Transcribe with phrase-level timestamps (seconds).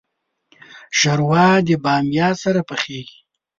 [0.97, 3.19] ښوروا د بامیا سره پخیږي.